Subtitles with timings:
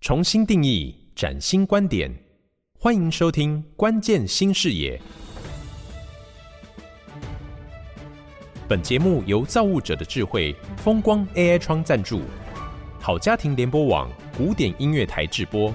[0.00, 2.10] 重新定义，崭新观点，
[2.78, 4.96] 欢迎收听《关键新视野》。
[8.66, 12.22] 本节目由造物者的智慧风光 AI 窗赞助，
[12.98, 15.70] 好家庭联播网古典音乐台制播。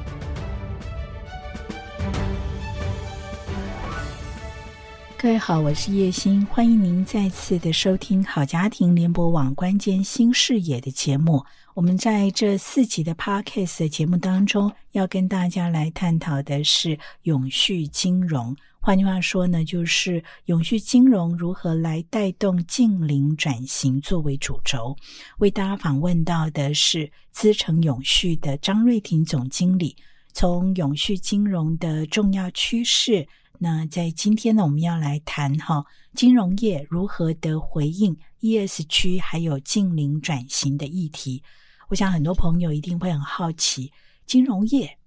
[5.25, 11.43] 各位好，我是叶欣，欢迎您再次的收听好家庭联播网关键新视野的节目。
[11.73, 18.55] 我们在这四集的 Podcast 的节目当中，要跟大家来探讨的是永续金融。
[18.79, 24.95] 换句话说呢，就是永续金融如何来带动净零转型作为主轴。
[25.39, 29.95] 为大家访问到的是资诚永续的张瑞婷总经理，
[30.33, 33.27] 从永续金融的重要趋势。
[33.59, 41.41] 那在今天呢，我们要来谈哈金融业如何的回应 ESG 还有净零转型的议题。
[41.89, 43.91] 我想很多朋友一定会很好奇，
[44.25, 44.97] 金融业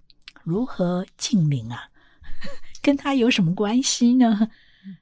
[0.44, 1.90] 如何净零啊？
[2.80, 4.48] 跟他有什么关系呢？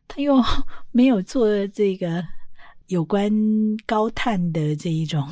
[0.08, 0.42] 他又
[0.90, 2.26] 没有做这个
[2.88, 3.30] 有关
[3.84, 5.28] 高碳的这一种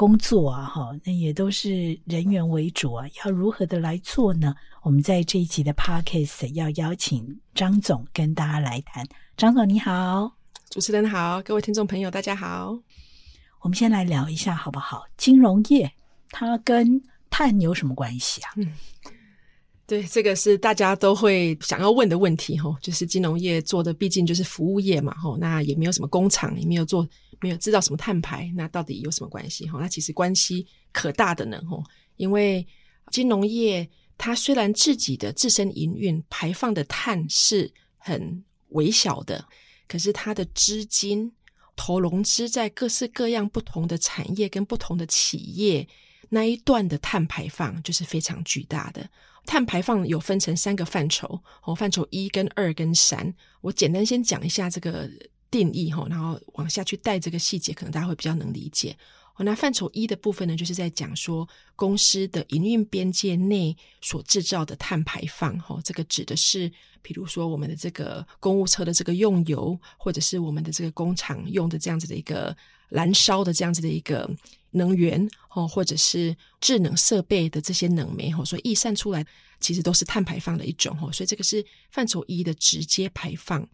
[0.00, 4.54] 工作啊，哈，那也都是人员为主啊，要如何的来做呢？
[4.82, 9.06] 我们在这一集的 Podcast 要邀请张总跟大家来谈。
[9.36, 10.32] 张总你好，
[10.70, 12.78] 主持人好，各位听众朋友大家好。
[13.60, 15.04] 我们先来聊一下好不好？
[15.18, 15.92] 金融业
[16.30, 18.52] 它跟碳有什么关系啊？
[18.56, 18.72] 嗯，
[19.86, 22.74] 对，这个是大家都会想要问的问题哈。
[22.80, 27.06] 就是金融业做的毕竟就是服务业嘛，哈，那也没有什么工厂，也没有做，
[27.40, 29.68] 没有制造什么碳排，那到底有什么关系？
[29.68, 31.82] 哈，那其实关系可大的呢，哈，
[32.16, 32.66] 因为
[33.10, 33.88] 金融业
[34.18, 39.44] 它虽然自己的自身营运排放的碳是很微小的，
[39.88, 41.32] 可是它的资金。
[41.76, 45.88] 投融资在各式各样不同的产业跟不同的企业
[46.28, 49.08] 那一段的碳排放就是非常巨大的。
[49.46, 55.08] 碳排放有分成三个范畴，哦，范畴一跟二跟三，我简单先讲一下这个
[55.50, 58.96] 定义哈，然后往下去带这个细节，可能大家会比较能理解。
[59.42, 66.70] 那范畴一的部分呢，就是在讲说公司的营运边界内所制造的碳排放，哈，这个指的是，
[67.00, 72.54] 比如说我们的这个公务车的这个用油，或者是我们的这个工厂用的这样子的一个
[72.90, 74.30] 燃烧的这样子的一个
[74.72, 79.24] 能源，哦，或者是智能设备的这些能煤，哈，所以逸散出来
[79.58, 83.66] 其实都是碳排放的一种，哈，所以这个是范畴一的直接排放。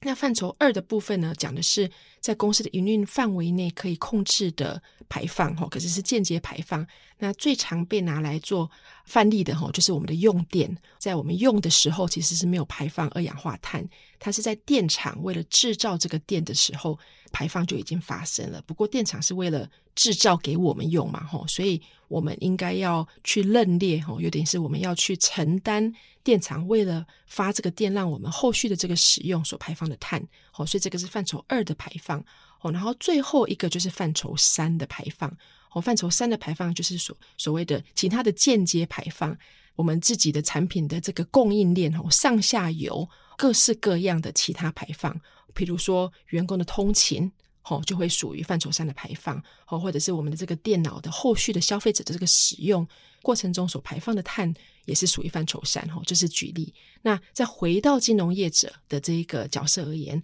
[0.00, 6.86] 那范畴二的部分呢，讲的是在公司的营运范围内可以控制的排放，哈，可是是间接排放。
[7.18, 8.70] 那最常被拿来做
[9.04, 13.84] 范例的，哈，就是我们的用电，在我们用的时候，其实是没有排放二氧化碳，
[14.18, 16.98] 它是在电厂为了制造这个电的时候，
[17.32, 18.62] 排放就已经发生了。
[18.62, 25.92] 不过电厂是为了制造给我们用嘛，吼，所以我们应该要去认列，吼，有点是我们要去承担
[26.22, 32.24] 电厂为了发这个电，让我们后续的这个使用所排放的碳，好，所以这个是范畴二的排放，
[32.60, 35.30] 哦，然后最后一个就是范畴三的排放，
[35.72, 39.36] 哦，范畴三的排放就是所所谓的其他的间接排放，
[39.78, 45.18] 我们自己的产品的这个供应链，哦，上下游各式各样的其他排放，
[45.54, 47.30] 比如说员工的通勤。
[47.70, 49.36] 哦，就会属于范畴三的排放，
[49.66, 52.88] 哦，或者是我们的这个电脑的后续的消费者的这个使用
[53.20, 54.54] 过程中所排放的碳，
[54.86, 55.86] 也是属于范畴三。
[55.90, 56.72] 哦，这是举例。
[57.02, 60.22] 那再回到金融业者的这一个角色而言，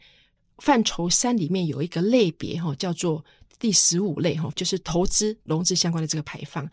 [0.56, 3.22] 范畴三里面有一个类别，哈，叫做
[3.58, 6.66] 第十五类，哈，就是投资融资相关的这个排放，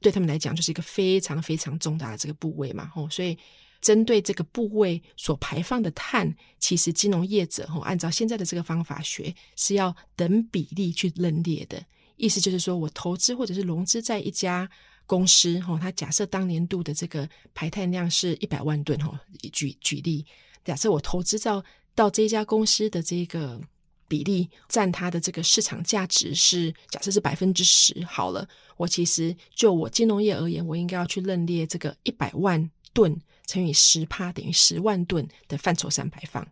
[0.00, 3.36] 对他们来讲就是一个非常非常重大的这个部位嘛，哦，所以。
[3.80, 6.28] 针对这个部位所排放的碳，
[6.58, 11.80] 其实金融业者，按照现在的这个方法学，是要等比例去认列的。
[12.16, 14.68] 意思就是说，我投资或者是融资在一家
[15.06, 19.16] 公司哈，它假设当年度的这个排碳量是一百万吨哈，
[19.52, 20.26] 举举例，
[20.64, 23.60] 假设我投资到到这家公司的这个
[24.08, 33.16] 比例占它的这个市场价值是假设是百分之十好了，我其实就我金融业而言，我应该要去认列这个一百万吨。
[33.46, 36.46] 乘以十帕等于十万吨的范畴三排放，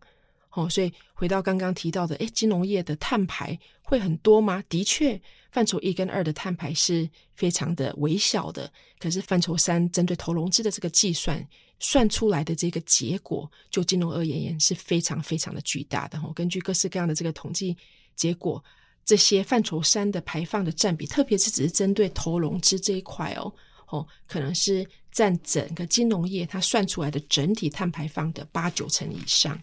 [0.56, 4.64] 哦，所以回到刚刚提到的，诶，金融业的碳排会很多吗？
[4.70, 5.20] 的确，
[5.53, 11.47] 范畴一跟二的碳排是非常的微小的，可是范畴三针对投融资的这个计算
[11.79, 16.19] 算出来的这个结果，就金融而言是非常非常的巨大的。
[16.20, 17.76] 哦，根据各式各样的这个统计
[18.14, 18.64] 结果，
[19.05, 23.53] 这些范畴三的排放的占比，特别是只是针对投融资这一块哦。
[23.88, 29.56] 哦，可能是占整个金融业它算出来的整体碳排放的八九成以上，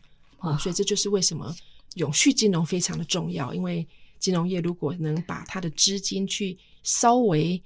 [0.44, 1.56] 哦，所以这就是为什么
[1.95, 3.54] 永续金融非常的重要。
[3.54, 3.88] 因为
[4.19, 7.62] 金融业如果能把它的资金去稍微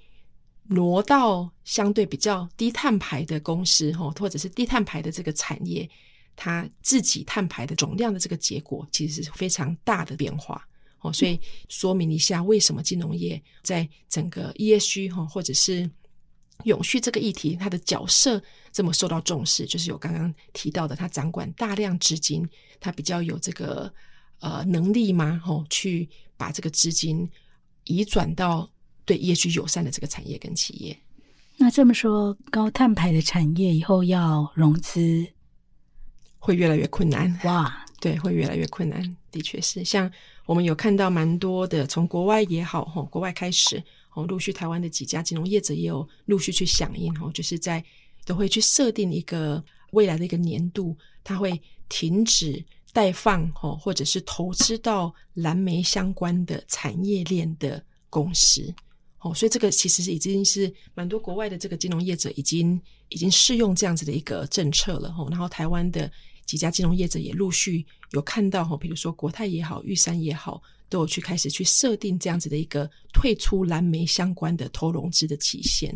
[0.68, 5.88] 挪到相对比较低碳排的公司，哈，或者是低碳排的这个产业，
[6.36, 10.66] 它自己碳排的总量的这个结果，其实是非常大的变化。
[11.00, 15.88] 哦，所以说明一下为什么金融业在整个 ESG 哈，或者是
[16.64, 22.48] 永续这个议题，它的角色这么受到重视，就是有刚刚提到的，它掌管大量资金，
[22.80, 23.92] 它比较有这个
[24.40, 27.28] 呃能力嘛，吼，去把这个资金
[27.84, 28.68] 移转到
[29.04, 30.98] 对 ESG 友善的这个产业跟企业。
[31.56, 35.26] 那这么说，高碳排的产业以后要融资
[36.38, 37.84] 会越来越困难哇？
[38.00, 39.84] 对，会越来越困难，的确是。
[39.84, 40.08] 像
[40.46, 43.82] 我们有看到蛮多的，从国外也好，吼，国外开始，
[44.18, 47.84] 哦，陆续台湾的几家金融业者也有陆续去响应，吼，就是在
[48.24, 57.80] 都会去设定一个未来的一个年度，它会停止代放，吼，或者是投资到蓝莓相关的产业链的
[58.10, 58.74] 公司，
[59.20, 62.80] 哦，所以这个其实是已经是蛮多国外的这个金融业者已经
[63.10, 66.10] 已经适用这样子的一个政策了，吼，然后台湾的。
[66.48, 75.92] 几家金融业者也陆续有看到哈，比如说国泰也好，玉山也好，都有去开始去设定这样子的一个退出蓝莓相关的投融资的期限。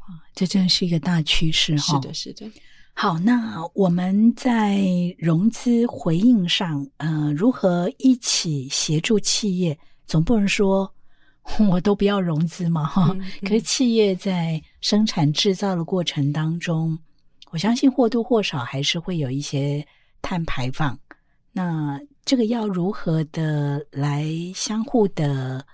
[0.00, 2.00] 哇，这真是一个大趋势哈！
[2.00, 2.50] 是的，是的。
[2.92, 4.84] 好，那我们在
[5.18, 9.78] 融资回应上，呃，如何一起协助企业？
[10.06, 10.92] 总不能说
[11.68, 13.20] 我都不要融资嘛，哈、嗯。
[13.20, 16.98] 嗯、可是企业在生产制造的过程当中。
[17.50, 19.86] 我相信或多或少还是会有一些
[20.20, 20.98] 碳排放，
[21.52, 25.64] 那这个要如何的来相互的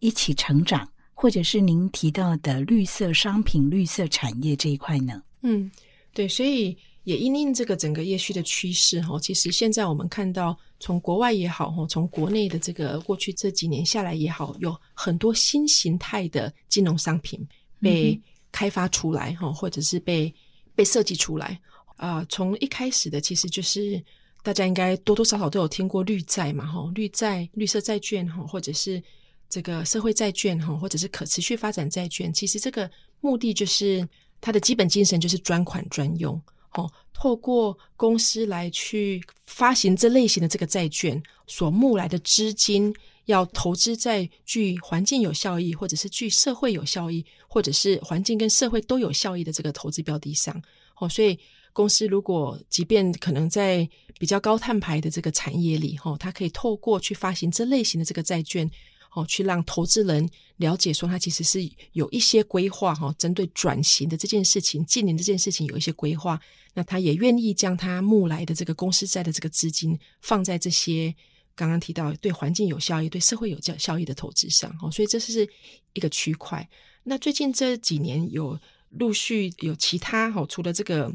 [0.00, 5.22] 一起成长，或者是您提到的绿色商品、绿色产业这一块呢？
[5.42, 5.70] 嗯，
[6.12, 17.46] 对，所以也因应这个整个业区的趋势哈，其实现在我们看到从国外也好哈，从国内的这个过去这几年下来也好，有很多新形态的金融商品
[17.80, 18.20] 被
[18.52, 20.34] 开发出来哈，或者是被。
[20.76, 21.56] 被设计出来
[21.94, 24.02] 啊、呃，从一开始的其实就是
[24.44, 29.02] 大家应该多多少少都有听过绿债嘛，哈，绿债、绿色债券哈，或者是
[29.48, 32.30] 这个社会债券哈，或者是可持续发展债券。
[32.30, 32.88] 其实这个
[33.22, 34.06] 目的就是
[34.42, 36.38] 它的基本精神就是专款专用，
[36.74, 42.94] 哦，透过公司来去发行这类型的这个债券，所募来的资金
[43.26, 50.62] 要投资在具环境有效益，或者是具社会有效益，或者是环境跟社会都有效益的这个投资标的上。
[50.98, 51.38] 哦，所以
[51.72, 53.88] 公司如果即便可能在
[54.18, 58.70] 比较高碳排的这个产业里，哈，它可以透过去发行这类型的这个债券，
[59.14, 60.28] 哦，去让投资人
[60.58, 66.38] 了解说，它其实是有一些规划，哈，针对转型的这件事情、近年这件事情有一些规划，
[66.74, 71.14] 那他也愿意将他募来的这个公司债的这个资金放在这些。
[71.56, 75.48] 刚刚提到对环境有效益、对社会有效效益的投资上，哦，所以这是
[75.92, 76.68] 一个区块。
[77.02, 78.58] 那最近这几年有
[78.90, 81.06] 陆续有其他，哈，除了这个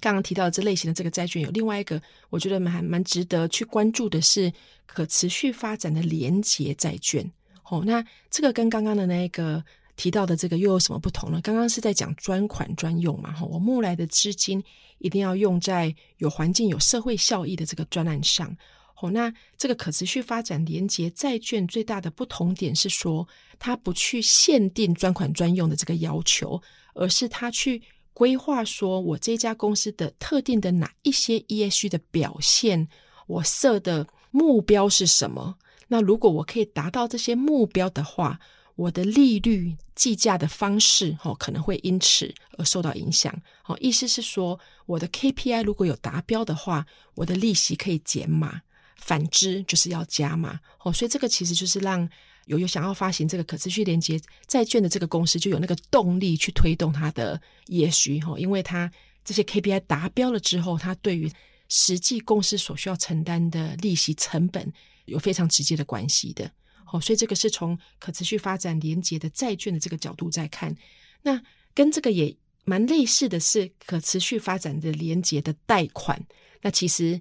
[0.00, 2.00] 刚刚提到的这类型的这个债券，有另外一个
[2.30, 4.52] 我觉得蛮蛮值得去关注的是
[4.86, 7.28] 可持续发展的连结债券。
[7.64, 9.64] 哦，那这个跟刚刚的那个
[9.96, 11.40] 提到的这个又有什么不同呢？
[11.42, 14.62] 刚刚是在讲专款专用嘛，哈，我募来的资金
[14.98, 18.54] 一定要用在有环境、有社会效益的这个专案上。
[19.00, 23.26] 哦，那这个可持续发展连结债券最大的不同点是说，
[23.58, 26.60] 它不去限定专款专用的这个要求，
[26.94, 27.82] 而是它去
[28.12, 32.88] 规划说，我这家公司的特定的哪一些 ESG 的表现，
[33.26, 35.56] 我设的目标是什么？
[35.88, 38.38] 那如果我可以达到这些目标的话，
[38.76, 43.32] 我的利率计价的方式，哦，可能会因此而受到影响。
[43.66, 48.62] 哦，意思是说，我的 KPI 如果有达标的话，我的利息可以减码。
[48.96, 50.58] 反之就是要加码。
[50.80, 52.08] 哦，所以这个其实就是让
[52.46, 58.90] 有有想要发行这个可持续连接债券的这个公司就有那个动力去推动它的 ESG 哦，因为它
[59.24, 61.30] 这些 KPI 达标了之后，它对于
[61.68, 64.70] 实际公司所需要承担的利息成本
[65.06, 66.50] 有非常直接的关系的。
[66.92, 70.76] 哦，所以这个是从可持续发展连接的债券的这个角度在看，
[71.22, 71.42] 那
[71.74, 76.22] 跟这个也蛮类似的是可持续发展的连接的贷款，
[76.60, 77.18] 那其实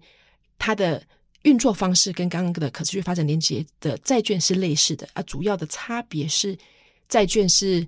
[0.60, 1.02] 它的。
[1.44, 6.58] 运作方式跟刚刚的可持续发展连接的债券是类似的啊，主要的差别是
[7.08, 7.88] 债券是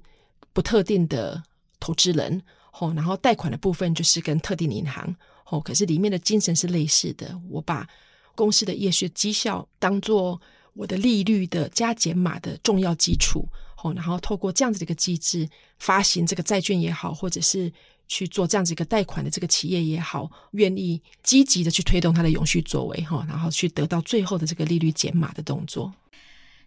[0.54, 1.42] 不特定的
[1.80, 2.42] 投资人
[2.80, 5.16] 哦，然后贷款的部分就是跟特定银行
[5.50, 7.40] 哦，可是里面的精神是类似的。
[7.50, 7.88] 我把
[8.36, 10.40] 公司的业绩绩效当做
[10.74, 13.48] 我的利率的加减码的重要基础
[13.82, 15.48] 哦，然后透过这样子的一个机制
[15.80, 17.72] 发行这个债券也好，或者是。
[18.08, 25.94] 去做这样子一个贷款的这个企业也好，愿意积极的去推动它的永续作为哈，然后去得到最后的这个利率减码的动作。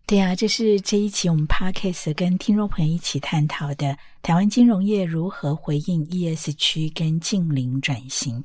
[0.07, 8.42] 对啊，这是这一期我们 Podcast 跟听众朋友一起探讨的台湾金融业如何回应 ESG 跟近零转型。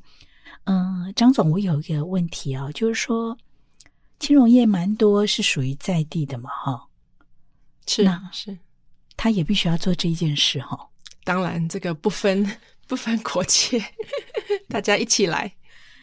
[0.64, 3.36] 嗯，张总，我有一个问题啊，就是说
[4.18, 6.86] 金融业蛮多是属于在地的嘛，哈，
[7.86, 8.58] 是是，
[9.16, 10.78] 他也必须要做这一件事哈。
[11.24, 12.46] 当然，这个不分
[12.86, 13.82] 不分国界，
[14.68, 15.52] 大家一起来。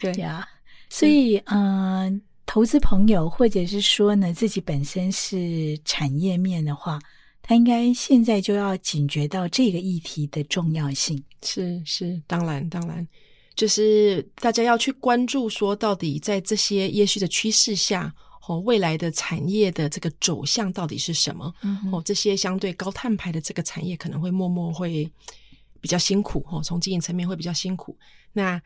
[0.00, 0.48] 对呀，
[0.88, 2.20] 所以嗯。
[2.44, 6.98] 投资朋友，或者是说呢，自己本身是产业面的话，
[7.40, 11.22] 他应该现在就要警觉到这个议题的重要性。
[11.40, 13.06] 是是，当然当然，
[13.54, 18.12] 就是大家要去关注，说到底在这些也许的趋势下，
[18.46, 21.50] 哦，未来的产业的这个走向到底是什么？
[21.62, 25.10] 嗯、哦，这些相对高碳排的这个产业可能会默默会
[25.82, 27.94] 比较辛苦，哦，从经营层面会比较辛苦。
[28.32, 28.58] 那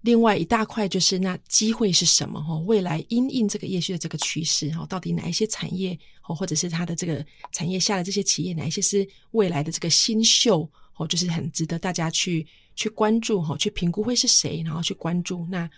[0.00, 2.42] 另外一大块就是那机会是什么？
[2.42, 15.46] 哈，未来因应这个业绩的这个趋势，哈，到底哪一些产业哦，或者是它的这个产业下的这些企业，哪一些是未来的这个新秀，哦，就是很值得大家去去关注，哈，去评估会是谁，然后去关注。
[15.48, 15.70] 那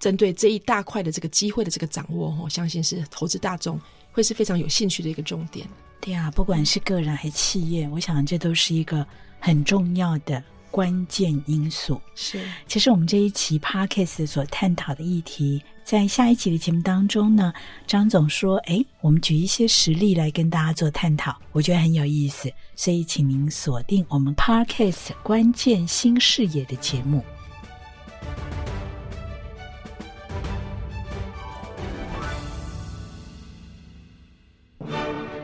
[0.00, 5.68] 针对这一大块的这个机会的这个掌握，我相信是投资大众会是非常有兴趣的一个重点。
[6.00, 9.06] 对啊，不管是个人还是企业，我想这都是一个
[9.38, 10.42] 很重要的。
[10.70, 17.54] 关键因素是，其实我们这一期 Podcast 所探讨的议题，在下一期的节目当中呢，
[17.86, 27.24] 张总说：“哎，我们举一些实例来跟大家做探讨，我觉得很有意思，所以请您锁定我们 Podcast 关键新视野的节目。”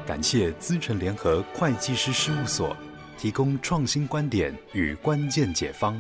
[0.07, 2.77] 感谢资诚联合会计师事务所。
[3.25, 5.99] 提供创新观点与关键解方，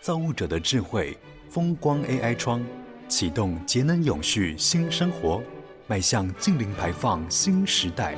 [0.00, 2.64] 造物者的智慧，风光 AI 窗，
[3.08, 5.42] 启动节能永续新生活，
[5.88, 8.14] 迈向净零排放新时代。